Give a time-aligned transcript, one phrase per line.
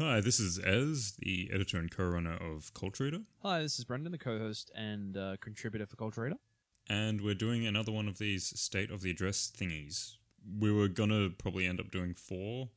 [0.00, 4.12] Hi, this is Ez, the editor and co-runner of Cult Reader, Hi, this is Brendan,
[4.12, 6.36] the co-host and uh, contributor for Culture Reader.
[6.88, 10.14] and we're doing another one of these state of the address thingies.
[10.60, 12.68] We were gonna probably end up doing four.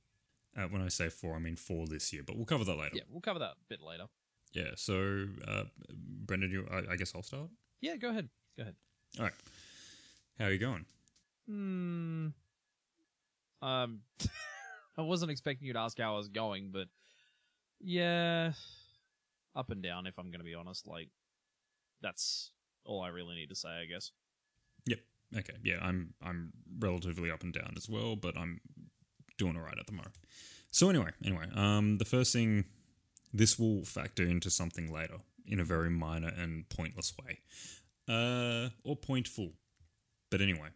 [0.58, 2.96] Uh, when I say four, I mean four this year, but we'll cover that later.
[2.96, 4.06] Yeah, we'll cover that a bit later.
[4.54, 4.72] Yeah.
[4.76, 5.66] So, uh,
[6.26, 7.50] Brendan, you, I, I guess I'll start.
[7.82, 8.30] Yeah, go ahead.
[8.58, 8.76] Go ahead.
[9.20, 9.34] All right.
[10.40, 10.86] How are you going?
[11.48, 12.28] Hmm.
[13.62, 14.00] Um,
[14.98, 16.88] I wasn't expecting you to ask how I was going, but
[17.84, 18.54] yeah,
[19.56, 20.08] up and down.
[20.08, 21.10] If I'm going to be honest, like
[22.02, 22.52] that's
[22.86, 24.12] all I really need to say, I guess.
[24.88, 25.00] Yep.
[25.38, 25.54] Okay.
[25.64, 28.60] Yeah, I'm I'm relatively up and down as well, but I'm
[29.38, 30.16] doing all right at the moment.
[30.72, 32.66] So anyway, anyway, um, the first thing
[33.34, 37.40] this will factor into something later in a very minor and pointless way,
[38.08, 39.52] uh, or pointful.
[40.30, 40.70] But anyway,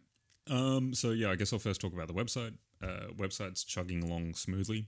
[0.50, 2.54] um, so yeah, I guess I'll first talk about the website.
[2.82, 4.86] Uh, website's chugging along smoothly.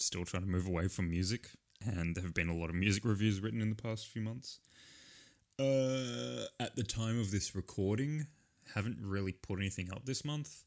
[0.00, 1.50] Still trying to move away from music,
[1.84, 4.58] and there have been a lot of music reviews written in the past few months.
[5.58, 8.26] Uh, at the time of this recording,
[8.74, 10.64] haven't really put anything up this month.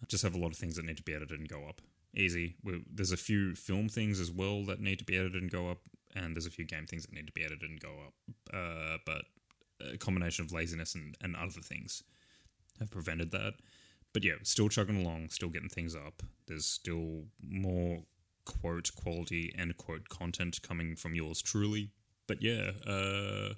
[0.00, 1.80] I just have a lot of things that need to be edited and go up.
[2.16, 2.54] Easy.
[2.62, 5.68] we there's a few film things as well that need to be edited and go
[5.68, 5.78] up,
[6.14, 8.14] and there's a few game things that need to be edited and go up.
[8.52, 9.24] Uh, but
[9.92, 12.04] a combination of laziness and, and other things
[12.78, 13.54] have prevented that.
[14.12, 16.22] But yeah, still chugging along, still getting things up.
[16.46, 18.04] There's still more
[18.44, 21.90] quote quality end quote content coming from yours truly.
[22.26, 23.54] But yeah, uh,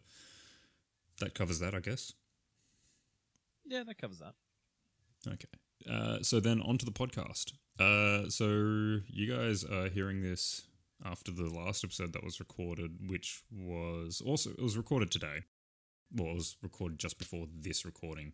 [1.20, 2.12] that covers that, I guess.
[3.64, 4.34] Yeah, that covers that.
[5.26, 5.48] Okay.
[5.90, 7.52] Uh, so then on to the podcast.
[7.78, 10.62] Uh, so you guys are hearing this
[11.04, 15.44] after the last episode that was recorded, which was also it was recorded today.
[16.12, 18.32] Well, it was recorded just before this recording,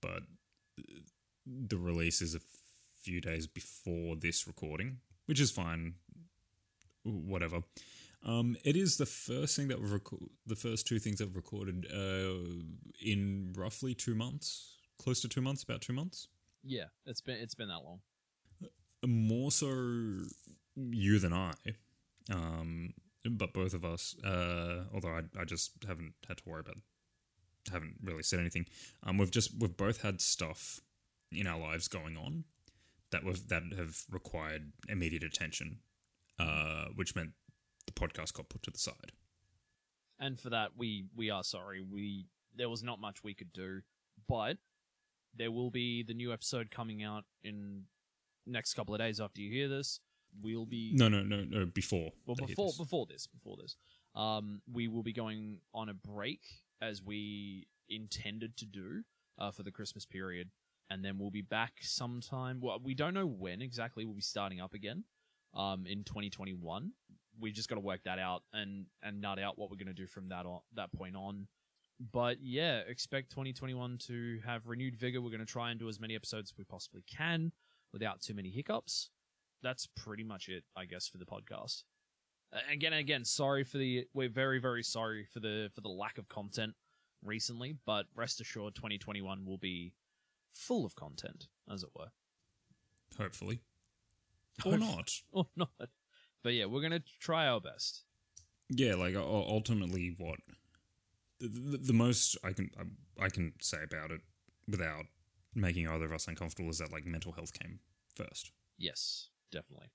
[0.00, 0.22] but
[1.46, 2.40] the release is a
[3.02, 5.94] few days before this recording, which is fine.
[7.04, 7.60] Whatever.
[8.24, 11.36] Um, it is the first thing that we've reco- the first two things that we've
[11.36, 12.64] recorded uh,
[13.00, 16.28] in roughly two months, close to two months, about two months.
[16.64, 18.00] Yeah, it's been it's been that long.
[19.06, 19.68] more so
[20.74, 21.52] you than I,
[22.32, 22.94] um,
[23.30, 24.16] but both of us.
[24.24, 26.78] Uh, although I, I just haven't had to worry about,
[27.70, 28.66] haven't really said anything.
[29.04, 30.80] Um, we've just we've both had stuff
[31.30, 32.44] in our lives going on
[33.10, 35.78] that was that have required immediate attention,
[36.38, 37.30] uh, which meant
[37.86, 39.12] the podcast got put to the side.
[40.18, 41.80] And for that, we we are sorry.
[41.80, 42.26] We
[42.56, 43.82] there was not much we could do,
[44.28, 44.58] but
[45.36, 47.84] there will be the new episode coming out in
[48.46, 50.00] next couple of days after you hear this.
[50.42, 51.66] We'll be No, no, no, no.
[51.66, 52.78] Before, well before this.
[52.78, 53.76] before this before this.
[54.14, 56.40] Um, we will be going on a break
[56.82, 59.02] as we intended to do
[59.38, 60.50] uh, for the Christmas period,
[60.90, 62.60] and then we'll be back sometime.
[62.62, 65.04] Well, we don't know when exactly we'll be starting up again.
[65.54, 66.92] Um, in 2021,
[67.40, 69.94] we've just got to work that out and and nut out what we're going to
[69.94, 71.46] do from that on that point on.
[72.12, 75.20] But yeah, expect 2021 to have renewed vigor.
[75.20, 77.52] We're going to try and do as many episodes as we possibly can
[77.92, 79.10] without too many hiccups.
[79.62, 81.82] That's pretty much it, I guess, for the podcast.
[82.70, 84.06] Again, again, sorry for the.
[84.14, 86.74] We're very, very sorry for the for the lack of content
[87.24, 89.92] recently, but rest assured, 2021 will be
[90.52, 92.10] full of content, as it were,
[93.18, 93.60] hopefully,
[94.64, 95.10] or not.
[95.32, 95.70] or not.
[96.42, 98.04] But yeah, we're gonna try our best.
[98.70, 100.38] yeah like ultimately what
[101.40, 104.20] the, the, the most i can I, I can say about it
[104.68, 105.04] without
[105.54, 107.80] making either of us uncomfortable is that like mental health came
[108.14, 109.88] first Yes, definitely.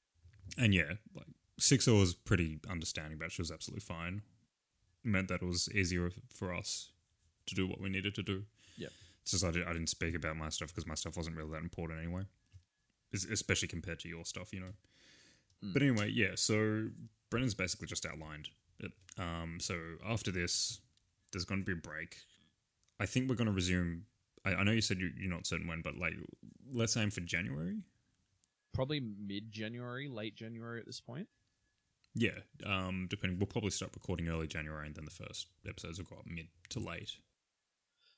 [0.57, 1.27] and yeah like
[1.59, 4.21] six oh was pretty understanding but she was absolutely fine
[5.03, 6.91] meant that it was easier for us
[7.45, 8.43] to do what we needed to do.
[9.23, 11.51] It's just i, did, I didn't speak about my stuff because my stuff wasn't really
[11.51, 12.23] that important anyway.
[13.13, 14.73] Es- especially compared to your stuff you know?
[15.63, 15.73] Mm.
[15.73, 16.87] but anyway yeah so
[17.29, 18.91] brendan's basically just outlined it.
[19.17, 19.75] Um so
[20.07, 20.79] after this
[21.31, 22.17] there's going to be a break.
[22.99, 24.05] I think we're going to resume
[24.45, 26.13] I, I know you said you, you're not certain when but like
[26.71, 27.77] let's aim for january?
[28.73, 31.27] Probably mid January, late January at this point.
[32.15, 36.05] yeah um depending we'll probably start recording early january and then the first episodes will
[36.05, 37.11] go up mid to late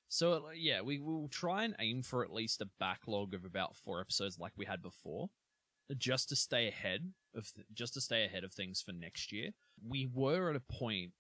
[0.08, 3.76] So uh, yeah, we will try and aim for at least a backlog of about
[3.76, 5.30] four episodes, like we had before,
[5.98, 9.52] just to stay ahead of th- just to stay ahead of things for next year.
[9.88, 11.12] We were at a point,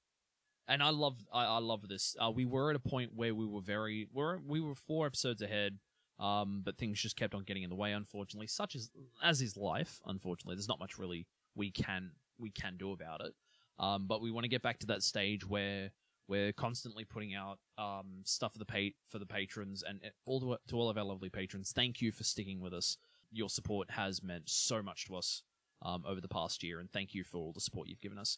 [0.68, 2.16] and I love I, I love this.
[2.20, 5.42] Uh, we were at a point where we were very we're, we were four episodes
[5.42, 5.80] ahead.
[6.18, 8.48] Um, but things just kept on getting in the way, unfortunately.
[8.48, 8.90] Such as
[9.22, 10.00] as is life.
[10.06, 13.34] Unfortunately, there's not much really we can we can do about it.
[13.80, 15.92] Um, but we want to get back to that stage where
[16.28, 20.58] we're constantly putting out um, stuff for the pa- for the patrons and all to,
[20.68, 21.72] to all of our lovely patrons.
[21.72, 22.98] Thank you for sticking with us.
[23.32, 25.44] Your support has meant so much to us
[25.82, 28.38] um, over the past year, and thank you for all the support you've given us.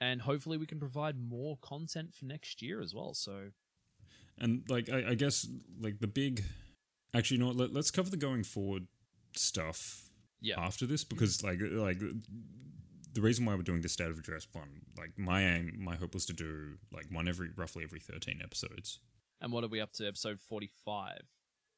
[0.00, 3.14] And hopefully, we can provide more content for next year as well.
[3.14, 3.50] So,
[4.38, 5.46] And like I, I guess
[5.80, 6.44] like the big
[7.14, 8.86] actually you know what let, let's cover the going forward
[9.36, 10.10] stuff
[10.40, 11.98] yeah, after this because like like
[13.12, 16.14] the reason why we're doing this state of address one like my aim my hope
[16.14, 19.00] was to do like one every roughly every 13 episodes
[19.40, 20.06] and what are we up to?
[20.06, 21.22] Episode forty-five.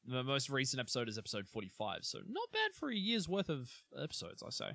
[0.04, 3.70] The most recent episode is episode forty-five, so not bad for a year's worth of
[4.00, 4.70] episodes, I say.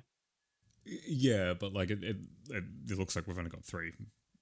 [1.06, 2.16] Yeah but like it, it,
[2.48, 3.92] it, it looks like we've only got three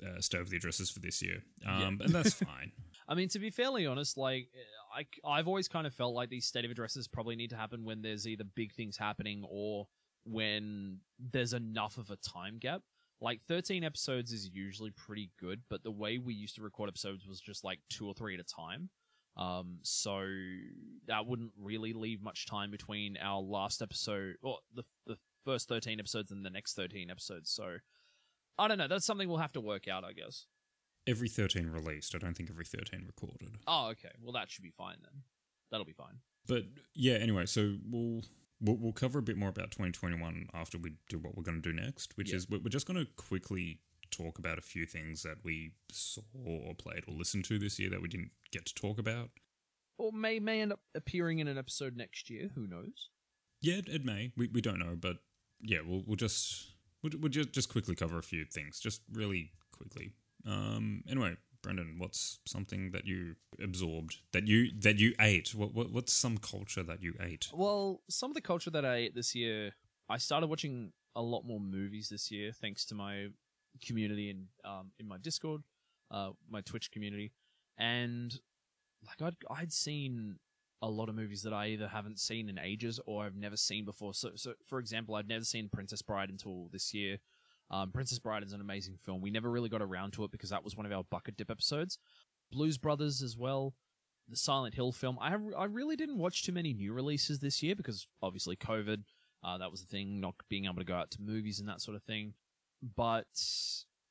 [0.07, 2.71] uh, state of the addresses for this year um and that's fine
[3.09, 4.49] I mean, to be fairly honest, like
[4.95, 7.85] I, I've always kind of felt like these state of addresses probably need to happen
[7.85, 9.87] when there's either big things happening or
[10.27, 12.83] when there's enough of a time gap.
[13.21, 17.27] Like 13 episodes is usually pretty good, but the way we used to record episodes
[17.27, 18.91] was just like two or three at a time.
[19.39, 20.27] Um, so
[21.07, 25.99] that wouldn't really leave much time between our last episode or the the first 13
[26.01, 27.51] episodes and the next 13 episodes.
[27.51, 27.77] So
[28.59, 28.89] I don't know.
[28.89, 30.47] That's something we'll have to work out, I guess.
[31.07, 34.11] every 13 released i don't think every 13 recorded Oh, okay.
[34.21, 35.23] Well, that should be fine then.
[35.71, 36.19] That'll be fine.
[36.49, 36.65] but
[36.95, 38.23] yeah anyway so we'll
[38.61, 41.73] We'll, we'll cover a bit more about 2021 after we do what we're going to
[41.73, 42.37] do next, which Yeah.
[42.37, 43.81] is we're we're just going to quickly
[44.11, 47.91] talk about a few things that we saw or played or listened to this year
[47.91, 49.31] that we didn't get to talk about.
[49.99, 52.51] Or may may end up appearing in an episode next year.
[52.55, 53.11] Who knows?
[53.61, 54.33] Yeah, it, it may.
[54.37, 55.17] We, we don't know, but
[55.61, 56.67] yeah, we'll we'll just
[57.03, 60.13] we'll, we'll just just quickly cover a few things, just really quickly.
[60.47, 61.03] Um.
[61.11, 65.55] Anyway, Brendan, what's something that you absorbed that you that you ate?
[65.55, 67.49] What, what what's some culture that you ate?
[67.53, 69.73] Well, some of the culture that I ate this year,
[70.09, 73.29] I started watching a lot more movies this year, thanks to my
[73.85, 75.63] community in um, in my Discord,
[76.11, 77.33] uh, my Twitch community,
[77.79, 78.39] and
[79.07, 80.39] like I'd I'd seen
[80.83, 83.85] a lot of movies that I either haven't seen in ages or I've never seen
[83.85, 84.13] before.
[84.13, 87.19] So, so for example, I've never seen Princess Bride until this year.
[87.71, 89.21] Um, Princess Bride is an amazing film.
[89.21, 91.51] We never really got around to it because that was one of our bucket dip
[91.51, 91.99] episodes.
[92.53, 93.75] Blues Brothers as well
[94.29, 95.19] the Silent Hill film.
[95.21, 99.03] I I really didn't watch too many new releases this year because obviously COVID.
[99.45, 101.81] Uh, that was the thing, not being able to go out to movies and that
[101.81, 102.35] sort of thing.
[102.97, 103.27] But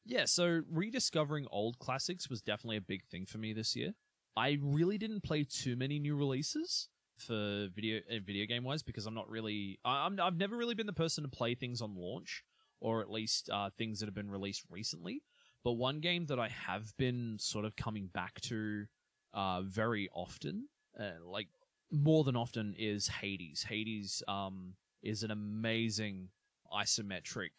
[0.05, 3.91] yeah, so rediscovering old classics was definitely a big thing for me this year.
[4.37, 9.05] I really didn't play too many new releases for video uh, video game wise because
[9.05, 11.95] I'm not really I, I'm I've never really been the person to play things on
[11.95, 12.43] launch
[12.79, 15.21] or at least uh, things that have been released recently.
[15.63, 18.85] But one game that I have been sort of coming back to
[19.33, 20.67] uh, very often,
[20.99, 21.47] uh, like
[21.91, 23.63] more than often, is Hades.
[23.63, 26.29] Hades um, is an amazing
[26.73, 27.51] isometric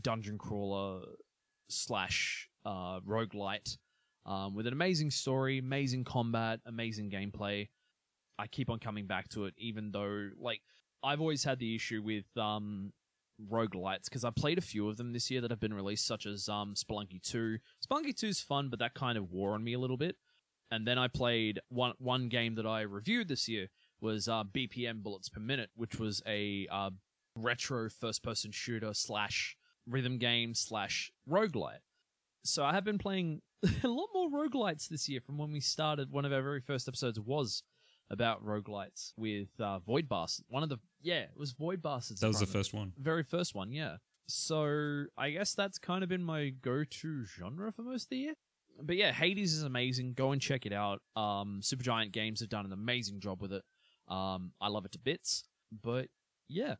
[0.00, 1.02] dungeon crawler
[1.68, 3.76] slash uh, roguelite
[4.24, 7.68] um, with an amazing story, amazing combat, amazing gameplay.
[8.38, 10.60] I keep on coming back to it, even though, like,
[11.02, 12.92] I've always had the issue with um,
[13.50, 16.26] roguelites because I played a few of them this year that have been released, such
[16.26, 17.58] as um, Spelunky 2.
[17.86, 20.16] Spelunky 2 is fun, but that kind of wore on me a little bit.
[20.70, 23.68] And then I played one one game that I reviewed this year
[24.00, 26.90] was uh, BPM Bullets Per Minute, which was a uh,
[27.36, 29.56] retro first person shooter slash
[29.86, 31.84] rhythm game slash roguelite.
[32.44, 33.42] So I have been playing
[33.84, 36.10] a lot more roguelites this year from when we started.
[36.10, 37.62] One of our very first episodes was
[38.10, 40.46] about roguelites with uh, Void Bastards.
[40.48, 42.20] One of the yeah, it was Void Bastards.
[42.20, 42.58] That was the if I remember.
[42.58, 42.92] first one.
[42.98, 43.96] very first one, yeah.
[44.28, 48.34] So I guess that's kind of been my go-to genre for most of the year.
[48.82, 50.14] But yeah, Hades is amazing.
[50.14, 51.00] Go and check it out.
[51.14, 53.62] Um, Supergiant Games have done an amazing job with it.
[54.08, 55.44] Um, I love it to bits.
[55.82, 56.08] But
[56.48, 56.74] yeah,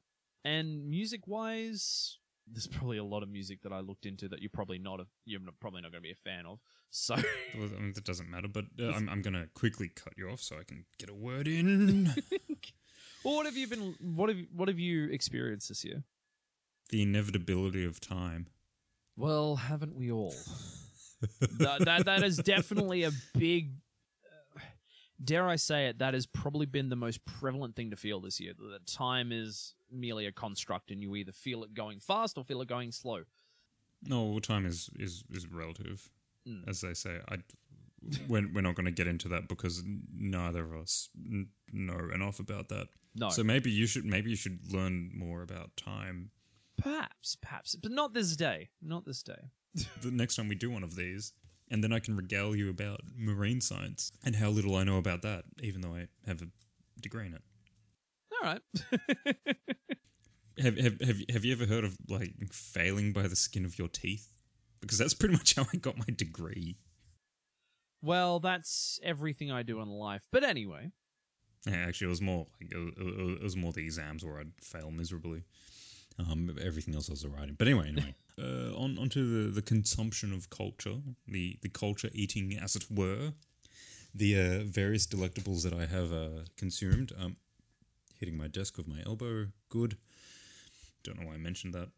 [0.45, 2.19] and music-wise,
[2.51, 5.07] there's probably a lot of music that I looked into that you're probably not a,
[5.25, 6.59] you're not- probably not going to be a fan of.
[6.91, 7.15] So
[7.59, 10.31] Well, I mean, that doesn't matter, but uh, I'm, I'm going to quickly cut you
[10.31, 12.07] off so I can get a word in.
[13.25, 13.95] well, what have you been?
[14.01, 16.05] What have what have you experienced this year?
[16.91, 18.47] the inevitability of time.
[19.17, 20.35] Well, haven't we all?
[21.59, 23.73] that, that that is definitely a big.
[25.23, 25.99] Dare I say it?
[25.99, 28.53] That has probably been the most prevalent thing to feel this year.
[28.73, 32.61] That time is merely a construct, and you either feel it going fast or feel
[32.63, 33.23] it going slow.
[34.03, 36.11] No, well, time is is is relative,
[36.49, 36.69] Mm.
[36.69, 37.19] as they say.
[37.29, 37.39] I
[38.29, 39.83] we're, we're not going to get into that because
[40.17, 42.87] neither of us n- know enough about that.
[43.17, 46.31] No, So maybe you should maybe you should learn more about time
[46.77, 48.69] perhaps, perhaps, but not this day.
[48.83, 49.51] Not this day.
[50.03, 51.33] the next time we do one of these,
[51.71, 55.23] and then I can regale you about marine science and how little I know about
[55.23, 56.49] that, even though I have a
[57.01, 57.43] degree in it.
[58.33, 58.63] All right.
[60.59, 63.79] Have have have you, have you ever heard of like failing by the skin of
[63.79, 64.33] your teeth?
[64.81, 66.79] Because that's pretty much how I got my degree.
[68.01, 70.23] well, that's everything I do in life.
[70.33, 70.93] But anyway,
[71.67, 75.43] Yeah, actually, it was more like it was more the exams where I'd fail miserably.
[76.19, 77.55] Um, everything else I was alright in.
[77.55, 80.97] But anyway, anyway, uh, on onto the the consumption of culture,
[81.29, 83.33] the the culture eating, as it were,
[84.15, 87.13] the uh, various delectables that I have uh, consumed.
[87.19, 87.37] Um,
[88.19, 89.49] hitting my desk with my elbow.
[89.69, 89.99] Good.
[91.05, 91.91] Don't know why I mentioned that.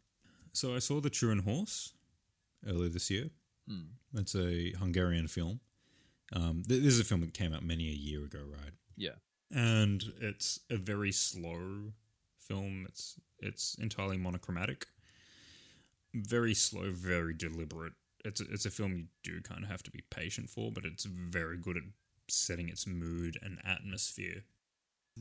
[0.51, 1.93] So I saw the Turin Horse
[2.67, 3.29] earlier this year.
[3.67, 3.93] Hmm.
[4.15, 5.61] It's a Hungarian film.
[6.33, 8.73] Um, th- this is a film that came out many a year ago, right?
[8.97, 9.15] Yeah.
[9.51, 11.93] and it's a very slow
[12.37, 12.85] film.
[12.89, 14.87] It's it's entirely monochromatic,
[16.13, 17.93] very slow, very deliberate.
[18.25, 20.85] It's a, it's a film you do kind of have to be patient for, but
[20.85, 21.83] it's very good at
[22.27, 24.43] setting its mood and atmosphere.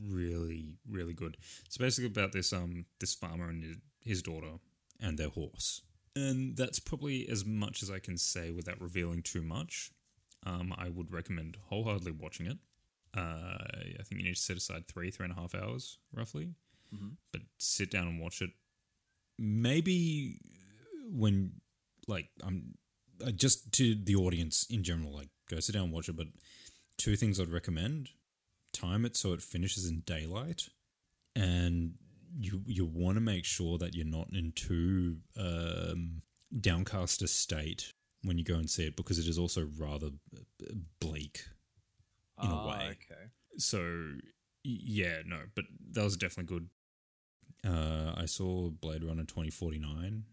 [0.00, 1.36] Really, really good.
[1.66, 4.58] It's basically about this um this farmer and his, daughter
[5.00, 5.82] and their horse,
[6.14, 9.90] and that's probably as much as I can say without revealing too much.
[10.46, 12.58] Um, I would recommend wholeheartedly watching it.
[13.16, 13.58] Uh,
[13.98, 16.50] I think you need to set aside three, three and a half hours roughly.
[16.94, 17.16] Mhm.
[17.32, 18.50] But sit down and watch it.
[19.38, 20.38] Maybe
[21.10, 21.60] when,
[22.06, 22.74] like, I'm
[23.24, 26.16] uh, just to the audience in general, like, go sit down and watch it.
[26.16, 26.28] But
[26.96, 28.10] two things I'd recommend:
[28.72, 30.68] time it so it finishes in daylight,
[31.36, 31.94] and
[32.38, 36.22] you you want to make sure that you're not in too um,
[36.60, 37.92] downcast a state
[38.22, 41.44] when you go and see it because it is also rather uh, bleak
[42.42, 42.90] in a Ah, way.
[42.92, 43.30] Okay.
[43.58, 44.12] so
[44.64, 46.68] yeah, no, but that was definitely good.
[47.66, 50.24] Uh, I saw Blade Runner twenty forty nine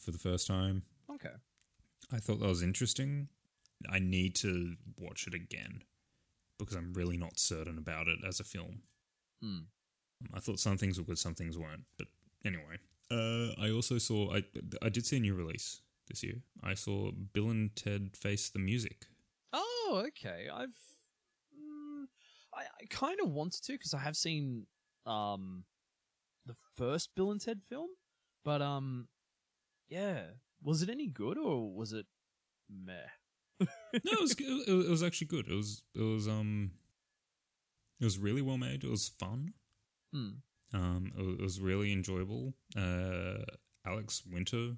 [0.00, 0.82] for the first time.
[1.12, 1.34] Okay.
[2.12, 3.28] I thought that was interesting.
[3.88, 5.82] I need to watch it again
[6.58, 8.82] because I'm really not certain about it as a film.
[9.42, 9.58] Hmm.
[10.34, 11.84] I thought some things were good, some things weren't.
[11.98, 12.08] But
[12.44, 12.78] anyway,
[13.10, 14.44] uh, I also saw I
[14.82, 16.42] I did see a new release this year.
[16.62, 19.06] I saw Bill and Ted Face the Music.
[19.52, 20.48] Oh, okay.
[20.52, 20.76] I've,
[21.56, 22.04] mm,
[22.54, 24.66] I, I kind of wanted to because I have seen
[25.06, 25.64] um,
[26.50, 27.88] the first Bill and Ted film,
[28.44, 29.08] but um,
[29.88, 30.22] yeah,
[30.62, 32.06] was it any good or was it
[32.68, 32.94] meh?
[33.60, 35.48] no, it was, it was it was actually good.
[35.48, 36.72] It was it was um
[38.00, 38.84] it was really well made.
[38.84, 39.52] It was fun.
[40.12, 40.28] Hmm.
[40.72, 42.54] Um, it was, really enjoyable.
[42.76, 43.42] Uh,
[43.84, 44.76] Alex Winter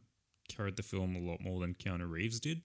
[0.49, 2.63] carried the film a lot more than Keanu Reeves did,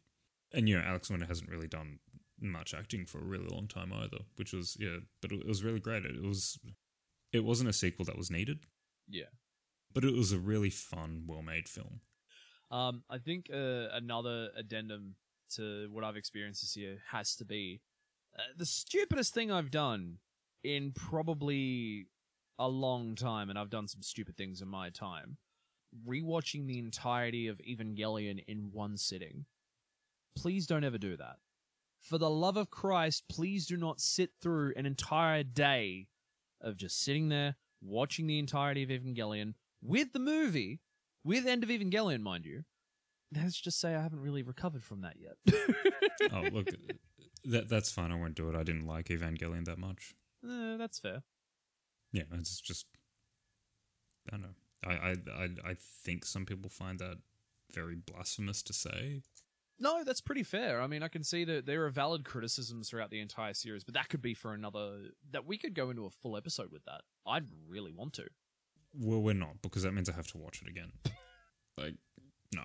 [0.53, 1.99] and you know Alex Winter hasn't really done
[2.39, 5.63] much acting for a really long time either, which was yeah, but it, it was
[5.63, 6.05] really great.
[6.05, 6.57] It was
[7.33, 8.59] it wasn't a sequel that was needed,
[9.09, 9.31] Yeah.
[9.93, 12.01] but it was a really fun, well made film.
[12.69, 15.15] Um, I think uh, another addendum
[15.55, 17.81] to what I've experienced this year has to be
[18.37, 20.17] uh, the stupidest thing I've done
[20.63, 22.07] in probably
[22.59, 25.37] a long time, and I've done some stupid things in my time.
[26.05, 29.45] Rewatching the entirety of Evangelion in one sitting.
[30.35, 31.37] Please don't ever do that.
[32.01, 36.07] For the love of Christ, please do not sit through an entire day
[36.61, 40.81] of just sitting there watching the entirety of Evangelion with the movie
[41.24, 42.63] with End of Evangelion, mind you.
[43.36, 45.36] Let's just say I haven't really recovered from that yet.
[46.34, 46.69] oh look,
[47.46, 48.12] that that's fine.
[48.12, 48.55] I won't do it.
[48.55, 50.15] I didn't like Evangelion that much.
[50.46, 51.24] Eh, that's fair.
[52.13, 52.86] Yeah, it's just
[54.27, 54.55] I don't know.
[54.86, 57.17] I, I I I think some people find that
[57.74, 59.24] very blasphemous to say.
[59.79, 60.81] No, that's pretty fair.
[60.81, 63.93] I mean, I can see that there are valid criticisms throughout the entire series, but
[63.93, 64.98] that could be for another.
[65.31, 67.01] That we could go into a full episode with that.
[67.27, 68.25] I'd really want to.
[68.93, 70.91] Well, we're not because that means I have to watch it again.
[71.77, 71.96] like,
[72.55, 72.63] no.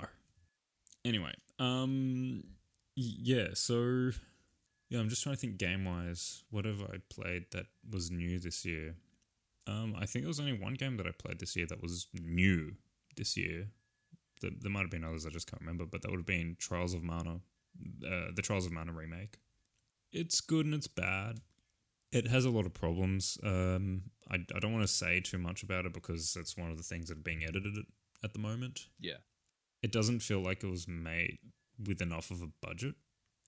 [1.04, 2.44] Anyway, um,
[2.96, 3.48] yeah.
[3.54, 4.12] So,
[4.88, 6.44] yeah, I'm just trying to think game wise.
[6.50, 8.94] Whatever I played that was new this year.
[9.66, 12.06] Um, I think there was only one game that I played this year that was
[12.14, 12.72] new
[13.16, 13.68] this year.
[14.42, 16.56] There, there might have been others I just can't remember, but that would have been
[16.58, 17.40] Trials of Mana,
[18.06, 19.38] uh, the Trials of Mana remake.
[20.12, 21.40] It's good and it's bad.
[22.10, 23.38] It has a lot of problems.
[23.42, 26.76] Um, I, I don't want to say too much about it because it's one of
[26.76, 27.84] the things that are being edited at,
[28.24, 28.88] at the moment.
[29.00, 29.22] Yeah.
[29.82, 31.38] It doesn't feel like it was made
[31.86, 32.94] with enough of a budget,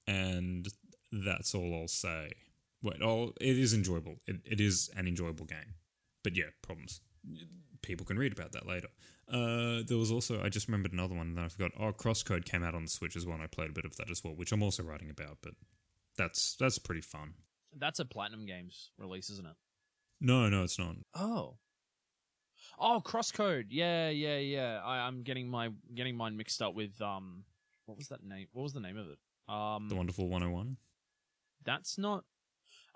[0.07, 0.67] and
[1.13, 2.31] that's all I'll say.
[2.83, 4.17] Wait, oh, it is enjoyable.
[4.27, 5.75] It, it is an enjoyable game,
[6.23, 7.01] but yeah, problems.
[7.85, 8.89] People can read about that later.
[9.29, 11.73] Uh, there was also I just remembered another one that I forgot.
[11.79, 13.35] Oh, Crosscode came out on the Switch as well.
[13.35, 15.39] and I played a bit of that as well, which I'm also writing about.
[15.43, 15.53] But
[16.17, 17.35] that's that's pretty fun.
[17.77, 19.57] That's a Platinum Games release, isn't it?
[20.21, 20.97] No, no, it's not.
[21.15, 21.57] Oh.
[22.79, 23.67] Oh, Crosscode.
[23.69, 24.81] Yeah, yeah, yeah.
[24.83, 27.45] I, I'm getting my getting mine mixed up with um.
[27.87, 28.47] What was that name?
[28.53, 29.19] What was the name of it?
[29.53, 29.89] Um.
[29.89, 30.79] The Wonderful 101.
[31.65, 32.25] That's not.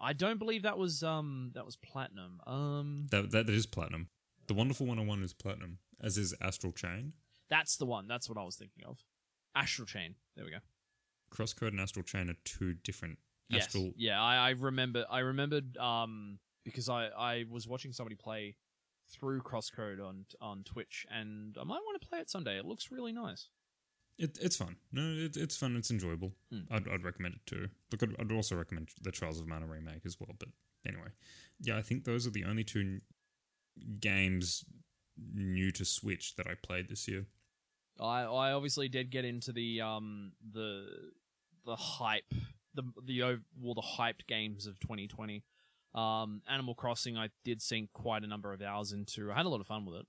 [0.00, 2.40] I don't believe that was um that was platinum.
[2.46, 4.08] Um, That that is platinum.
[4.48, 7.12] The Wonderful 101 is platinum, as is Astral Chain.
[7.48, 8.08] that's the one.
[8.08, 8.98] That's what I was thinking of.
[9.54, 10.14] Astral Chain.
[10.36, 10.58] There we go.
[11.30, 13.18] Crosscode and Astral Chain are two different
[13.50, 13.66] Yes.
[13.66, 13.92] Astral.
[13.96, 15.06] Yeah, I, I remember.
[15.10, 18.56] I remembered um because I I was watching somebody play
[19.10, 22.58] through Crosscode on on Twitch, and I might want to play it someday.
[22.58, 23.48] It looks really nice.
[24.18, 24.76] It, it's fun.
[24.92, 25.76] No, it, it's fun.
[25.76, 26.32] It's enjoyable.
[26.52, 26.62] Hmm.
[26.70, 27.68] I'd, I'd recommend it too.
[27.92, 30.34] Look, I'd, I'd also recommend the Trials of Mana remake as well.
[30.38, 30.48] But
[30.86, 31.08] anyway,
[31.60, 33.00] yeah, I think those are the only two
[34.00, 34.64] games
[35.34, 37.26] new to Switch that I played this year.
[38.00, 40.86] I I obviously did get into the um the
[41.66, 42.32] the hype
[42.74, 45.44] the the well the hyped games of 2020.
[45.94, 49.32] Um, Animal Crossing I did sink quite a number of hours into.
[49.32, 50.06] I had a lot of fun with it.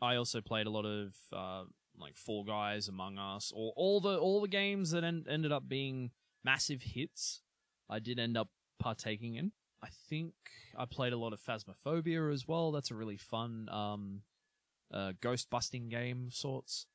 [0.00, 1.64] I also played a lot of uh,
[1.98, 5.68] like Fall Guys, Among Us, or all the all the games that en- ended up
[5.68, 6.10] being
[6.44, 7.42] massive hits.
[7.90, 8.48] I did end up
[8.78, 9.52] partaking in.
[9.82, 10.34] I think
[10.76, 12.72] I played a lot of Phasmophobia as well.
[12.72, 14.22] That's a really fun um,
[14.92, 16.86] uh, ghost busting game of sorts.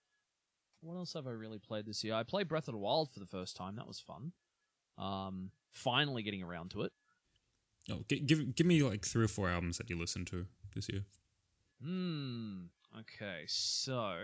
[0.82, 2.14] What else have I really played this year?
[2.14, 3.78] I played Breath of the Wild for the first time.
[3.78, 4.34] That was fun.
[4.98, 6.92] Um, finally getting around to it.
[7.90, 10.90] Oh, gi- give give me like three or four albums that you listened to this
[10.90, 11.04] year.
[11.82, 12.66] Hmm.
[13.00, 14.16] Okay, so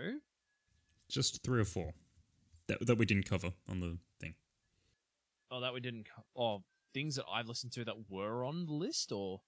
[1.08, 1.92] Just three or four
[2.68, 4.34] that that we didn't cover on the thing.
[5.50, 6.06] oh, that we didn't.
[6.14, 9.40] Co- oh, things that I've listened to that were on the list, or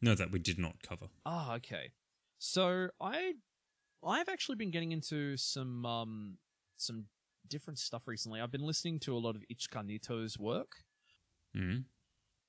[0.00, 1.08] No, that we did not cover.
[1.24, 1.92] ah, okay.
[2.38, 3.34] So I,
[4.04, 6.38] I've actually been getting into some um
[6.76, 7.06] some
[7.48, 8.40] different stuff recently.
[8.40, 10.84] I've been listening to a lot of Ichika Nito's work.
[11.54, 11.78] hmm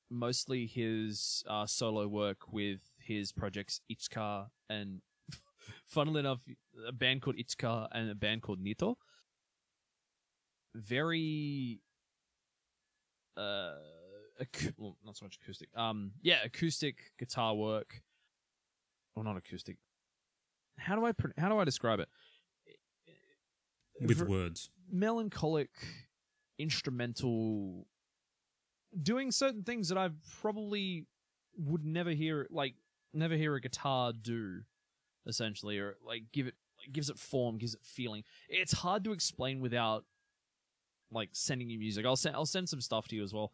[0.09, 5.01] mostly his uh, solo work with his projects Ichika and
[5.87, 6.41] funnily enough,
[6.87, 8.97] a band called Ichika and a band called Nito.
[10.75, 11.79] Very
[13.37, 13.73] uh
[14.41, 15.69] acou- well, not so much acoustic.
[15.75, 18.01] Um yeah, acoustic guitar work.
[19.15, 19.77] Well not acoustic.
[20.77, 22.09] How do I how do I describe it?
[24.01, 24.69] With Ver- words.
[24.91, 25.69] melancholic
[26.57, 27.87] instrumental
[29.01, 30.09] doing certain things that I
[30.41, 31.05] probably
[31.57, 32.75] would never hear like
[33.13, 34.61] never hear a guitar do
[35.25, 39.11] essentially or like give it like, gives it form gives it feeling it's hard to
[39.11, 40.05] explain without
[41.11, 43.51] like sending you music I'll send I'll send some stuff to you as well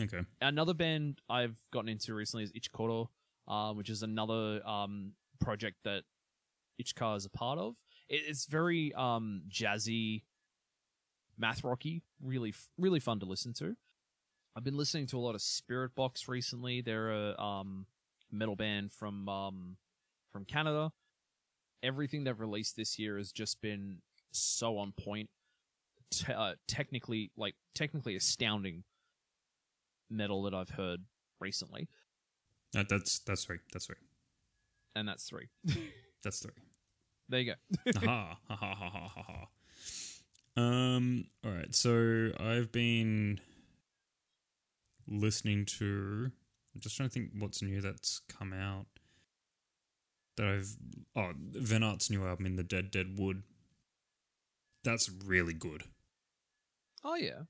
[0.00, 0.20] Okay.
[0.40, 3.08] another band I've gotten into recently is Ichikoro,
[3.46, 6.02] um, which is another um, project that
[6.80, 7.76] Ichika is a part of.
[8.08, 10.22] It, it's very um, jazzy,
[11.36, 13.76] math rocky, really, really fun to listen to.
[14.56, 16.80] I've been listening to a lot of Spiritbox recently.
[16.80, 17.86] They're a um,
[18.30, 19.76] metal band from um,
[20.32, 20.92] from Canada.
[21.82, 23.98] Everything they've released this year has just been
[24.32, 25.30] so on point.
[26.34, 28.82] Uh, technically, like technically astounding
[30.10, 31.00] metal that I've heard
[31.40, 31.88] recently,
[32.72, 33.58] That, that's that's three.
[33.72, 33.96] That's three.
[34.94, 35.48] and that's three.
[36.24, 36.52] That's three.
[37.28, 37.92] there you go.
[38.00, 40.60] ha ha ha ha ha ha ha.
[40.60, 41.26] Um.
[41.44, 41.72] All right.
[41.72, 43.38] So I've been
[45.06, 46.30] listening to.
[46.74, 48.86] I'm just trying to think what's new that's come out.
[50.36, 50.76] That I've
[51.16, 53.42] oh Van Art's new album in the Dead Dead Wood.
[54.84, 55.84] That's really good.
[57.04, 57.42] oh yeah,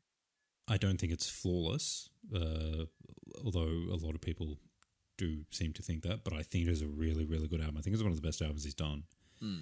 [0.68, 2.84] I don't think it's flawless, uh,
[3.44, 4.58] although a lot of people
[5.16, 6.24] do seem to think that.
[6.24, 7.76] But I think it is a really, really good album.
[7.78, 9.04] I think it's one of the best albums he's done.
[9.40, 9.58] Hmm.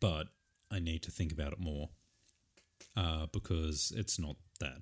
[0.00, 0.28] But
[0.70, 1.90] I need to think about it more
[2.96, 4.78] uh, because it's not that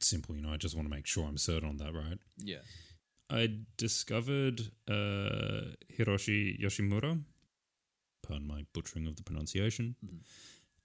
[0.00, 0.34] simple.
[0.36, 2.18] You know, I just want to make sure I'm certain on that, right?
[2.38, 2.58] yeah.
[3.28, 7.20] I discovered uh, Hiroshi Yoshimura.
[8.22, 10.20] Pardon my butchering of the pronunciation Mhm.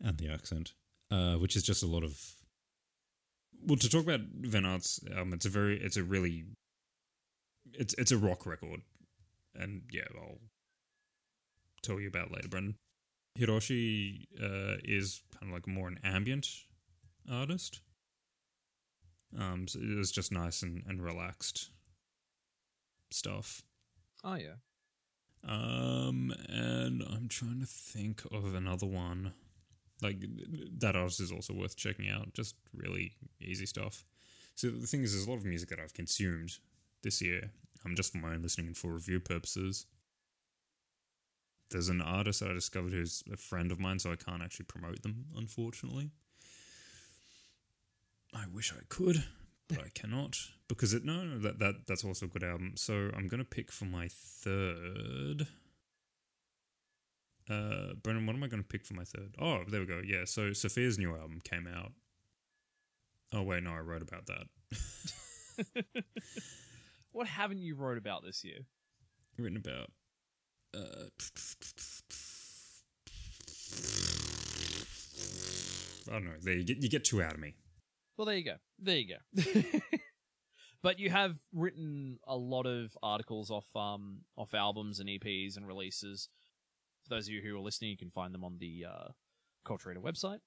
[0.07, 0.73] and the accent,
[1.11, 2.19] uh, which is just a lot of
[3.65, 6.45] Well, to talk about Van Art's album, it's a very, it's a really,
[7.73, 8.81] it's it's a rock record,
[9.55, 10.39] and yeah, I'll
[11.83, 12.75] tell you about later, Brendan.
[13.39, 16.47] Hiroshi uh, is kind of like more an ambient
[17.29, 17.81] artist.
[19.37, 21.69] Um, so it was just nice and, and relaxed
[23.11, 23.61] stuff.
[24.23, 24.55] Oh yeah.
[25.47, 29.33] Um, and I'm trying to think of another one.
[30.01, 30.23] Like
[30.79, 32.33] that artist is also worth checking out.
[32.33, 34.05] Just really easy stuff.
[34.55, 36.57] So the thing is, there's a lot of music that I've consumed
[37.03, 37.51] this year.
[37.85, 39.87] Um, just for my own listening and for review purposes.
[41.71, 44.65] There's an artist that I discovered who's a friend of mine, so I can't actually
[44.65, 46.11] promote them, unfortunately.
[48.33, 49.23] I wish I could,
[49.67, 50.37] but I cannot
[50.67, 52.73] because it no, no that that that's also a good album.
[52.75, 55.47] So I'm gonna pick for my third.
[57.51, 59.35] Uh, Brendan, what am I gonna pick for my third?
[59.39, 60.01] Oh, there we go.
[60.05, 61.91] Yeah, so Sophia's new album came out.
[63.33, 64.45] Oh wait, no, I wrote about that.
[67.11, 68.59] what haven't you wrote about this year?
[69.37, 69.89] Written about.
[70.73, 71.09] Uh,
[76.09, 76.31] I don't know.
[76.41, 77.55] There you get you get two out of me.
[78.15, 78.55] Well, there you go.
[78.79, 79.79] There you go.
[80.81, 85.67] but you have written a lot of articles off um off albums and EPs and
[85.67, 86.29] releases.
[87.11, 89.09] For those of you who are listening, you can find them on the uh,
[89.65, 90.39] Culture Reader website.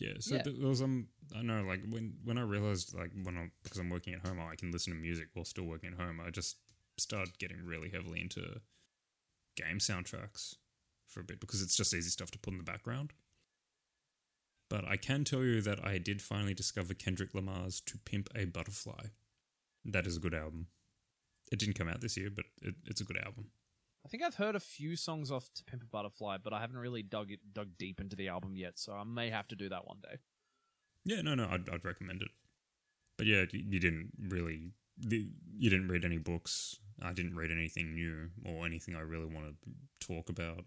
[0.00, 0.42] Yeah, so Yeah.
[0.44, 3.90] there was um I know like when when I realized like when I because I'm
[3.90, 6.56] working at home I can listen to music while still working at home I just
[6.98, 8.60] started getting really heavily into
[9.56, 10.56] game soundtracks
[11.06, 13.12] for a bit because it's just easy stuff to put in the background.
[14.68, 18.46] But I can tell you that I did finally discover Kendrick Lamar's "To Pimp a
[18.46, 19.10] Butterfly."
[19.84, 20.66] That is a good album.
[21.52, 23.52] It didn't come out this year, but it, it's a good album.
[24.04, 26.76] I think I've heard a few songs off To Pimp a Butterfly, but I haven't
[26.76, 29.68] really dug it dug deep into the album yet, so I may have to do
[29.70, 30.18] that one day.
[31.04, 32.28] Yeah, no, no, I'd, I'd recommend it.
[33.16, 36.78] But yeah, you you didn't really, you didn't read any books.
[37.02, 40.64] I didn't read anything new or anything I really want to talk about.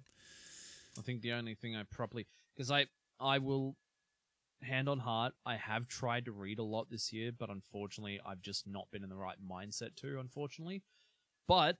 [0.97, 2.87] I think the only thing I properly because I
[3.19, 3.75] I will
[4.63, 8.41] hand on heart I have tried to read a lot this year, but unfortunately I've
[8.41, 10.19] just not been in the right mindset to.
[10.19, 10.81] Unfortunately,
[11.47, 11.77] but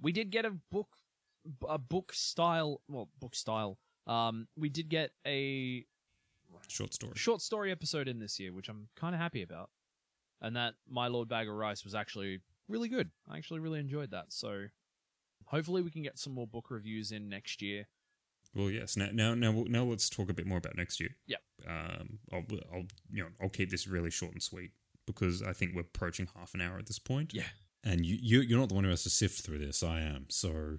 [0.00, 0.88] we did get a book
[1.68, 3.78] a book style well book style.
[4.06, 5.84] Um, we did get a
[6.68, 7.12] Short story.
[7.16, 9.70] short story episode in this year, which I'm kind of happy about.
[10.40, 13.10] And that My Lord Bag of Rice was actually really good.
[13.28, 14.26] I actually really enjoyed that.
[14.32, 14.66] So
[15.46, 17.88] hopefully we can get some more book reviews in next year.
[18.54, 18.96] Well, yes.
[18.96, 21.16] Now, now, now, now, let's talk a bit more about next year.
[21.26, 21.38] Yeah.
[21.68, 24.70] Um, I'll, I'll, you know, I'll keep this really short and sweet
[25.06, 27.32] because I think we're approaching half an hour at this point.
[27.34, 27.44] Yeah.
[27.84, 29.82] And you, you you're not the one who has to sift through this.
[29.82, 30.26] I am.
[30.30, 30.78] So,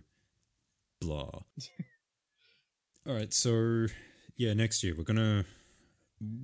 [0.99, 1.29] blah.
[3.07, 3.31] All right.
[3.31, 3.87] So,
[4.35, 5.45] yeah, next year we're gonna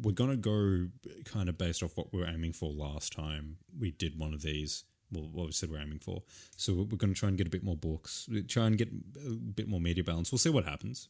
[0.01, 0.87] we're gonna go
[1.25, 4.43] kind of based off what we were aiming for last time we did one of
[4.43, 4.83] these.
[5.11, 6.23] Well, what we said we're aiming for.
[6.55, 8.29] So we're going to try and get a bit more books.
[8.47, 8.87] Try and get
[9.25, 10.31] a bit more media balance.
[10.31, 11.09] We'll see what happens.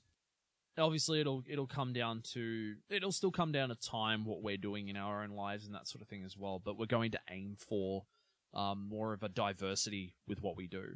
[0.75, 4.87] Obviously it'll it'll come down to it'll still come down to time what we're doing
[4.87, 7.19] in our own lives and that sort of thing as well, but we're going to
[7.29, 8.05] aim for
[8.53, 10.95] um, more of a diversity with what we do.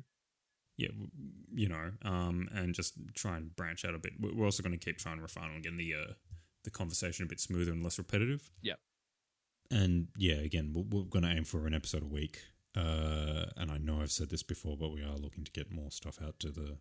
[0.77, 0.89] Yeah,
[1.53, 4.13] you know, um, and just try and branch out a bit.
[4.19, 6.13] We're also going to keep trying to refine on getting the uh,
[6.65, 8.49] the conversation a bit smoother and less repetitive.
[8.61, 8.73] Yeah,
[9.71, 12.39] And yeah, again, we're, we're going to aim for an episode a week.
[12.75, 15.91] Uh, and I know I've said this before, but we are looking to get more
[15.91, 16.77] stuff out to the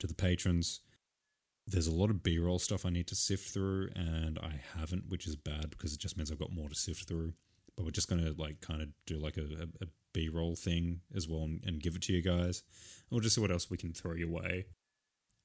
[0.00, 0.80] to the patrons.
[1.66, 5.26] There's a lot of B-roll stuff I need to sift through, and I haven't, which
[5.26, 7.32] is bad because it just means I've got more to sift through.
[7.78, 11.26] But we're just gonna like kind of do like a, a, a B-roll thing as
[11.26, 12.64] well and, and give it to you guys.
[13.08, 14.66] And we'll just see what else we can throw your way.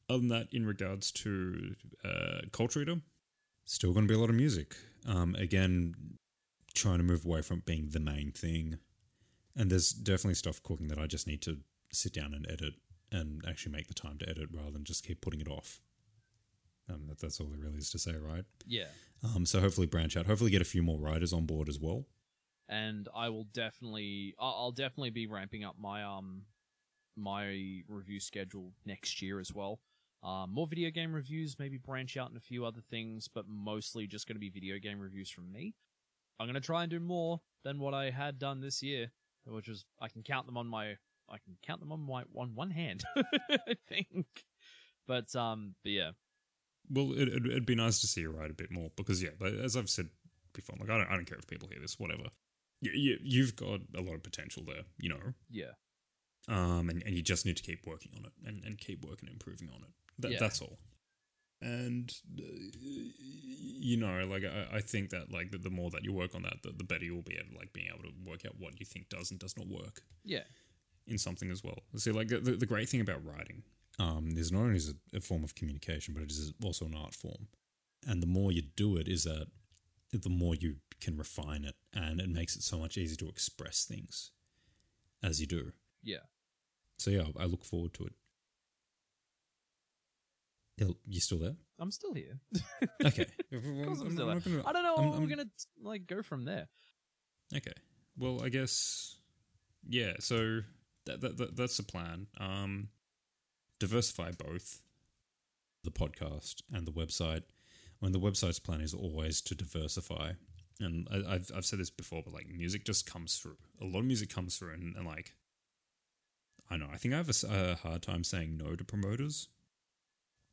[0.10, 2.98] Other than that, in regards to uh, Culture Reader,
[3.66, 4.76] Still going to be a lot of music.
[5.08, 5.96] Um, again,
[6.74, 8.78] trying to move away from being the main thing.
[9.56, 11.58] And there's definitely stuff cooking that I just need to
[11.92, 12.74] sit down and edit
[13.12, 15.80] and actually make the time to edit rather than just keep putting it off.
[16.90, 18.44] Um, that, that's all there really is to say, right?
[18.66, 18.88] Yeah.
[19.24, 20.26] Um, so hopefully branch out.
[20.26, 22.06] Hopefully get a few more writers on board as well.
[22.70, 26.44] And I will definitely I'll definitely be ramping up my um
[27.16, 29.80] my review schedule next year as well.
[30.24, 34.08] Um, more video game reviews, maybe branch out in a few other things, but mostly
[34.08, 35.76] just going to be video game reviews from me.
[36.40, 39.12] I'm going to try and do more than what I had done this year,
[39.46, 40.96] which was I can count them on my
[41.30, 44.26] I can count them on my on one hand, I think.
[45.06, 46.12] But um, but yeah,
[46.90, 49.30] well, it, it'd, it'd be nice to see you write a bit more because, yeah,
[49.40, 50.10] like, as I've said
[50.54, 52.24] before, like I don't, I don't care if people hear this, whatever.
[52.84, 55.72] You, you, you've got a lot of potential there, you know, yeah,
[56.48, 59.30] um, and, and you just need to keep working on it and, and keep working
[59.30, 59.90] and improving on it.
[60.20, 60.38] That, Yeah.
[60.40, 60.78] That's all.
[61.62, 62.44] And uh,
[63.16, 66.42] you know, like I, I think that like the, the more that you work on
[66.42, 68.86] that, the, the better you'll be at like being able to work out what you
[68.86, 70.44] think does and does not work yeah,
[71.08, 71.80] in something as well.
[71.96, 73.64] See, like the, the great thing about writing
[73.98, 76.96] um, is not only is it a form of communication, but it is also an
[76.96, 77.48] art form.
[78.06, 79.48] And the more you do it, is that
[80.12, 83.86] the more you can refine it, and it makes it so much easier to express
[83.86, 84.32] things
[85.22, 85.72] as you do.
[86.04, 86.24] yeah.
[86.98, 88.14] So yeah, I look forward to it.
[91.06, 91.56] You still there?
[91.80, 92.40] I'm still here.
[93.06, 93.26] Okay.
[93.54, 94.64] Of course I'm still there.
[94.66, 95.46] I don't know I'm- how we're I'm- gonna
[95.82, 96.68] like go from there.
[97.56, 97.74] Okay.
[98.18, 99.18] Well, I guess
[99.88, 100.14] yeah.
[100.20, 100.62] So
[101.06, 102.28] that, that, that that's the plan.
[102.40, 102.90] Um,
[103.80, 104.82] diversify both.
[105.84, 107.44] the podcast and the website.
[108.02, 110.34] I mean, the website's plan is always to diversify.
[110.80, 113.58] And I, I've I've said this before, but like music just comes through.
[113.82, 115.36] A lot of music comes through, and, and like
[116.70, 119.50] I know I think I have a hard time saying no to promoters.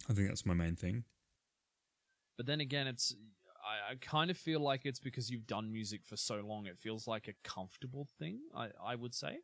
[0.08, 1.04] I think that's my main thing.
[2.36, 3.14] But then again, it's
[3.64, 6.66] I, I kind of feel like it's because you've done music for so long.
[6.66, 8.40] It feels like a comfortable thing.
[8.54, 9.38] I I would say.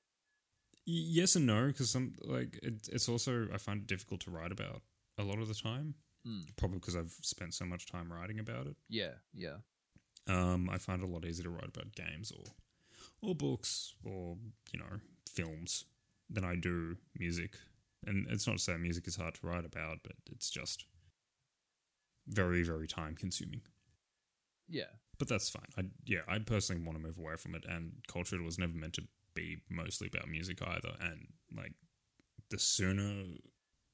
[0.84, 4.52] Yes and no, because some like it, it's also I find it difficult to write
[4.52, 4.82] about
[5.18, 5.94] a lot of the time.
[6.24, 6.40] Hmm.
[6.56, 8.76] Probably because I've spent so much time writing about it.
[8.88, 9.56] Yeah, yeah,
[10.28, 12.44] Um, I find it a lot easier to write about games or
[13.22, 14.36] or books or
[14.72, 15.84] you know films
[16.28, 17.56] than I do music.
[18.06, 20.84] And it's not to say music is hard to write about, but it's just
[22.28, 23.62] very very time consuming.
[24.68, 24.92] Yeah.
[25.18, 25.68] But that's fine.
[25.78, 27.64] I yeah, I personally want to move away from it.
[27.68, 29.02] And culture was never meant to
[29.34, 30.92] be mostly about music either.
[31.00, 31.72] And like
[32.50, 33.24] the sooner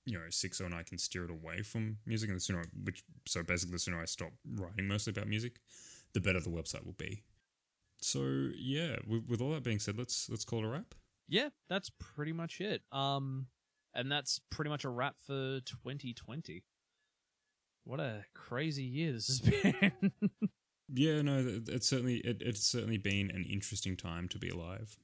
[0.04, 2.64] you know Sixo and I can steer it away from music, and the sooner I,
[2.84, 5.60] which so basically the sooner I stop writing mostly about music,
[6.14, 7.22] the better the website will be.
[8.00, 10.94] So yeah, with, with all that being said, let's let's call it a wrap.
[11.28, 12.82] Yeah, that's pretty much it.
[12.92, 13.46] Um,
[13.94, 16.62] and that's pretty much a wrap for 2020.
[17.84, 20.10] What a crazy year this has been.
[20.92, 24.98] Yeah, no, it's certainly it, it's certainly been an interesting time to be alive.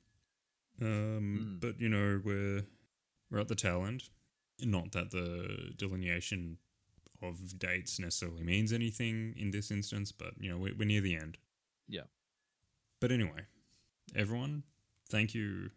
[0.80, 1.60] Um, Mm.
[1.60, 2.62] but you know we're
[3.30, 4.04] we're at the tail end.
[4.60, 6.58] Not that the delineation
[7.22, 11.16] of dates necessarily means anything in this instance, but you know we're, we're near the
[11.16, 11.38] end.
[11.88, 12.02] Yeah.
[13.00, 13.46] But anyway,
[14.16, 14.64] everyone,
[15.08, 15.70] thank you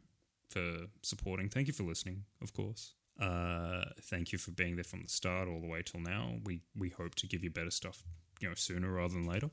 [0.50, 1.50] for supporting.
[1.50, 2.94] Thank you for listening, of course.
[3.20, 6.36] Uh, thank you for being there from the start all the way till now.
[6.44, 8.04] We we hope to give you better stuff,
[8.40, 9.50] you know, sooner rather than later.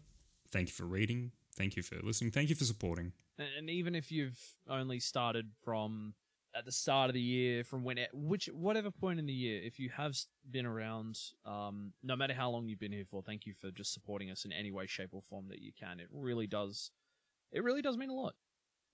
[0.50, 1.32] Thank you for reading.
[1.56, 2.30] Thank you for listening.
[2.30, 3.12] Thank you for supporting.
[3.38, 6.14] and even if you've only started from
[6.56, 9.60] at the start of the year, from when it, which whatever point in the year,
[9.62, 10.16] if you have
[10.50, 13.92] been around, um, no matter how long you've been here for, thank you for just
[13.92, 16.00] supporting us in any way, shape, or form that you can.
[16.00, 16.90] It really does,
[17.52, 18.34] it really does mean a lot.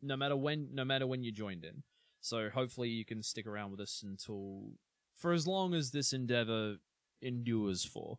[0.03, 1.83] No matter when, no matter when you joined in.
[2.21, 4.73] So hopefully you can stick around with us until
[5.15, 6.77] for as long as this endeavor
[7.23, 8.19] endures for.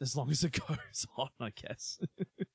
[0.00, 1.98] As long as it goes on, I guess.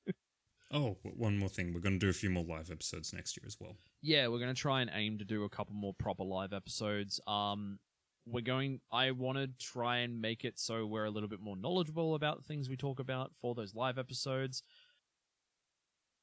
[0.72, 1.74] Oh, one more thing.
[1.74, 3.76] We're going to do a few more live episodes next year as well.
[4.00, 7.20] yeah, we're going to try and aim to do a couple more proper live episodes.
[7.26, 7.78] Um,
[8.26, 8.80] we're going.
[8.90, 12.38] I want to try and make it so we're a little bit more knowledgeable about
[12.38, 14.62] the things we talk about for those live episodes.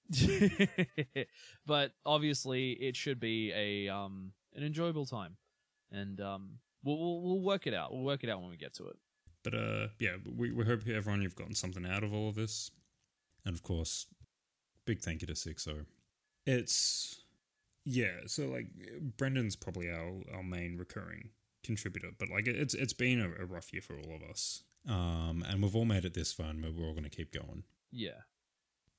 [1.68, 5.36] but obviously, it should be a um an enjoyable time,
[5.92, 6.52] and um
[6.84, 7.94] we'll, we'll we'll work it out.
[7.94, 8.96] We'll work it out when we get to it.
[9.44, 12.72] But uh, yeah, we, we hope everyone you've gotten something out of all of this.
[13.46, 14.06] And of course,
[14.86, 15.86] big thank you to Sixo.
[16.46, 17.22] It's
[17.86, 18.22] yeah.
[18.28, 18.68] So like
[19.18, 21.30] Brendan's probably our our main recurring
[21.64, 24.64] contributor, but like it's it's been a, a rough year for all of us.
[24.88, 27.64] Um, and we've all made it this far, and we're all going to keep going.
[27.92, 28.22] Yeah.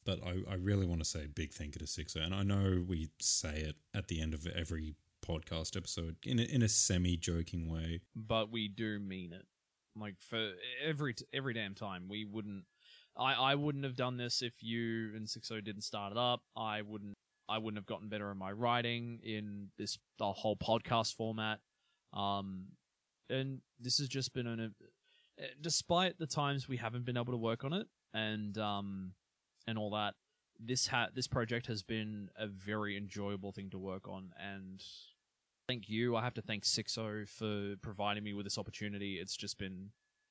[0.05, 2.25] But I, I really want to say big thank you to Sixo.
[2.25, 4.95] And I know we say it at the end of every
[5.27, 8.01] podcast episode in a, in a semi joking way.
[8.17, 9.47] but we do mean it.
[9.97, 10.53] Like for
[10.85, 12.65] every every damn time, we wouldn't.
[13.17, 16.43] I I wouldn't have done this if you and Sixo didn't start it up.
[16.57, 17.15] I wouldn't.
[17.49, 21.59] I wouldn't have gotten better in my writing in this the whole podcast format.
[22.13, 22.67] Um,
[23.29, 24.75] and this has just been an.
[25.41, 29.13] uh, Despite the times we haven't been able to work on it, and um,
[29.67, 30.15] and all that,
[30.59, 34.83] this ha this project has been a very enjoyable thing to work on, and
[35.67, 36.17] thank you.
[36.17, 39.19] I have to thank Sixo for providing me with this opportunity.
[39.19, 39.91] It's just been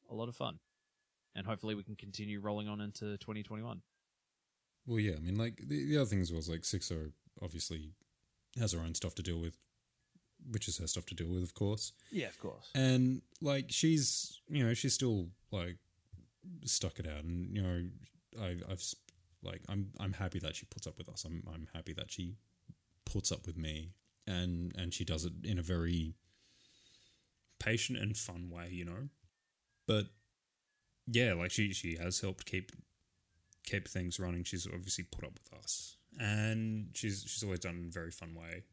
[0.09, 0.59] a lot of fun.
[1.35, 3.81] And hopefully we can continue rolling on into 2021.
[4.85, 7.11] Well, yeah, I mean, like, the, the other things was, like, Sixo
[7.41, 7.91] obviously
[8.59, 9.55] has her own stuff to deal with,
[10.49, 11.93] which is her stuff to deal with, of course.
[12.11, 12.69] Yeah, of course.
[12.73, 15.77] And, like, she's, you know, she's still, like,
[16.65, 17.23] stuck it out.
[17.23, 17.83] And, you know,
[18.41, 18.83] I, I've
[19.41, 21.23] like I'm I'm happy that she puts up with us.
[21.25, 22.35] I'm, I'm happy that she
[23.05, 23.91] puts up with me.
[24.27, 26.13] And, and she does it in a very,
[27.59, 29.09] Patient and fun way, you know.
[29.85, 30.05] but
[31.11, 32.71] Yeah, like she she has helped keep
[33.63, 34.43] keep things running.
[34.43, 38.35] She's obviously put up with us, and she's she's always done in a very fun
[38.35, 38.63] way.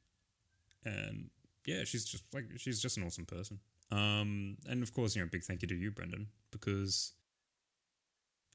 [0.85, 1.31] And
[1.64, 3.59] yeah, she's just like she's just an awesome person.
[3.90, 7.12] Um, and of course, you know, a big thank you to you, Brendan, because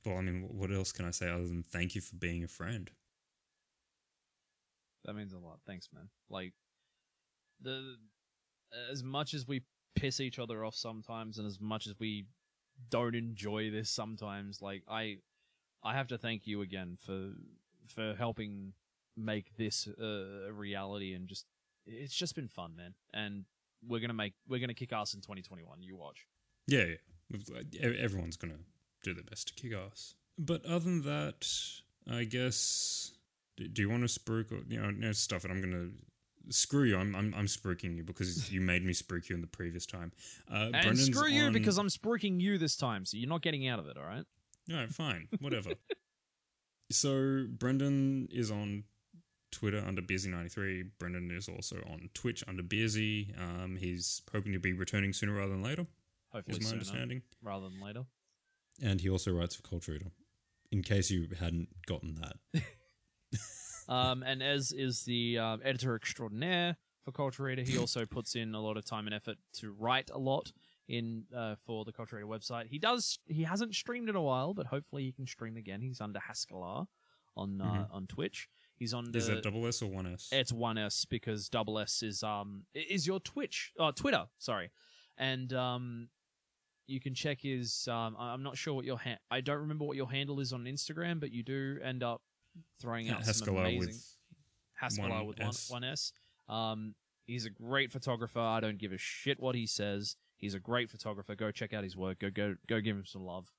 [0.06, 2.48] well, I mean, what else can I say other than thank you for being a
[2.48, 2.90] friend?
[5.06, 5.60] That means a lot.
[5.66, 6.10] Thanks, man.
[6.30, 6.54] Like
[7.62, 7.96] the
[8.92, 9.64] as much as we
[9.96, 12.26] piss each other off sometimes and as much as we
[12.90, 15.18] don't enjoy this sometimes, like I
[15.84, 17.32] I have to thank you again for
[17.88, 18.74] for helping
[19.18, 21.46] make this uh, a reality and just
[21.86, 22.94] it's just been fun, man.
[23.14, 23.46] And
[23.88, 25.82] we're to make we're to kick ass in 2021.
[25.82, 26.28] You watch.
[26.68, 27.62] Yeah, yeah.
[27.90, 28.60] E- Everyone's gonna
[29.04, 30.16] do their best to kick ass.
[30.38, 31.48] But other than that,
[32.10, 33.14] I guess.
[33.58, 35.52] Do you want to spruik or you know, no stuff it?
[35.52, 35.90] I'm gonna
[36.50, 36.98] screw you.
[36.98, 40.12] I'm I'm, I'm spruiking you because you made me spruik you in the previous time.
[40.52, 43.42] Uh, And Brendan's screw you on- because I'm spruiking you this time, so you're not
[43.42, 44.26] getting out of it, all right?
[44.72, 45.72] All right, fine, whatever.
[46.92, 48.84] so Brendan is on
[49.52, 50.92] Twitter under Beersy93.
[51.00, 53.38] Brendan is also on Twitch under Beersy.
[53.40, 55.88] Um, he's hoping to be returning sooner rather than later.
[56.32, 57.22] Hopefully Is my sooner understanding.
[57.42, 58.06] rather than later.
[58.82, 60.12] and he also writes for Culture Reader,
[60.72, 62.64] in case you hadn't gotten that.
[63.92, 67.64] Um, and Ez is the uh, editor extraordinaire for Culture Reader.
[67.64, 70.52] He also puts in a lot of time and effort to write a lot
[70.88, 72.68] in uh, for the Culture Reader website.
[72.68, 73.20] He does.
[73.28, 75.82] He hasn't streamed in a while, but hopefully he can stream again.
[75.82, 76.88] He's under Haskalar
[77.36, 77.88] on uh, Mhm.
[77.94, 78.48] on Twitch.
[78.78, 80.30] He's on Is the- that double S or one S?
[80.32, 84.72] it's one S because double S is um is your Twitch uh Twitter sorry,
[85.18, 86.10] and um
[86.88, 89.98] you can check his um I'm not sure what your ha- I don't remember what
[89.98, 92.22] your handle is on Instagram, but you do end up
[92.80, 94.18] throwing out some Haskalar amazing with
[94.82, 95.70] Haskalar one with one S.
[95.70, 96.14] one S.
[96.50, 98.40] Um, he's a great photographer.
[98.40, 100.16] I don't give a shit what he says.
[100.38, 101.36] He's a great photographer.
[101.36, 102.20] Go check out his work.
[102.20, 103.52] Go go go give him some love.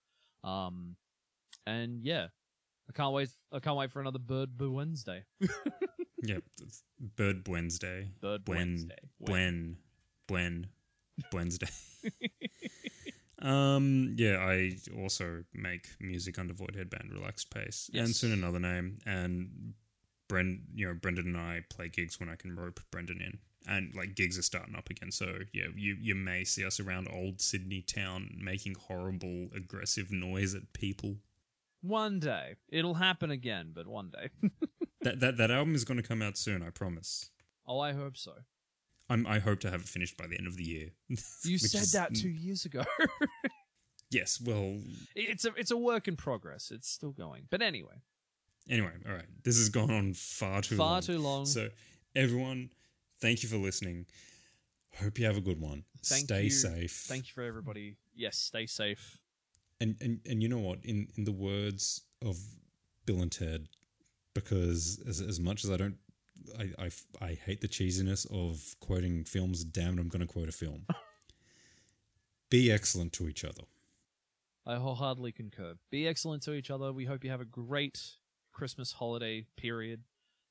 [0.44, 0.96] Um,
[1.66, 2.26] and yeah,
[2.88, 3.30] I can't wait.
[3.52, 5.24] I can't wait for another Bird Boo Wednesday.
[6.24, 6.42] Yep.
[6.60, 6.84] it's
[7.16, 8.12] Bird Wednesday.
[8.20, 8.56] Bird Bwen.
[8.58, 8.98] Wednesday.
[9.20, 9.76] Bwen.
[10.28, 10.66] Bwen.
[11.32, 11.66] Wednesday.
[13.42, 14.14] um.
[14.16, 14.38] Yeah.
[14.38, 18.98] I also make music under Void Headband Relaxed Pace, and soon another name.
[19.06, 19.74] And
[20.30, 23.94] Bren, you know, Brendan and I play gigs when I can rope Brendan in, and
[23.94, 25.10] like gigs are starting up again.
[25.10, 30.54] So yeah, you you may see us around old Sydney town making horrible, aggressive noise
[30.54, 31.16] at people.
[31.82, 34.30] One day it'll happen again, but one day.
[35.02, 36.62] That that that album is going to come out soon.
[36.62, 37.30] I promise.
[37.66, 38.34] oh, I hope so.
[39.12, 40.88] I'm, I hope to have it finished by the end of the year.
[41.44, 42.82] You said is- that two years ago.
[44.10, 44.38] Yes.
[44.44, 44.76] Well.
[45.16, 46.70] it's a it's a work in progress.
[46.70, 47.44] It's still going.
[47.50, 48.02] But anyway,
[48.68, 48.92] Anyway.
[49.08, 49.24] All right.
[49.42, 51.00] This has gone on far too far long.
[51.02, 51.46] too long.
[51.46, 51.68] So,
[52.14, 52.70] everyone,
[53.20, 54.04] thank you for listening.
[55.00, 55.84] Hope you have a good one.
[56.04, 56.50] Thank Stay you.
[56.50, 56.92] safe.
[57.08, 57.96] Thank you for everybody.
[58.14, 59.18] Yes, stay safe.
[59.80, 60.84] And, and and you know what?
[60.84, 62.36] In in the words of
[63.06, 63.68] Bill and Ted,
[64.34, 65.96] because as as much as I don't,
[66.58, 69.64] I I, I hate the cheesiness of quoting films.
[69.64, 70.86] Damn it, I'm going to quote a film.
[72.50, 73.62] Be excellent to each other.
[74.66, 75.74] I wholeheartedly concur.
[75.90, 76.92] Be excellent to each other.
[76.92, 78.00] We hope you have a great
[78.52, 80.02] Christmas holiday period.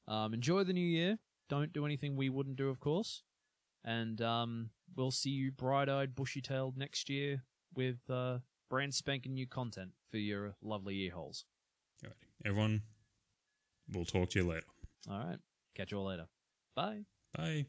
[0.08, 1.19] Um, enjoy the new year.
[1.47, 3.23] Don't do anything we wouldn't do, of course.
[3.86, 9.34] And um, we'll see you bright eyed, bushy tailed next year with uh, brand spanking
[9.34, 11.45] new content for your lovely ear holes.
[12.04, 12.82] All right, everyone.
[13.93, 14.65] We'll talk to you later.
[15.10, 15.39] All right.
[15.82, 16.28] Catch you all later.
[16.76, 17.06] Bye.
[17.36, 17.65] Bye.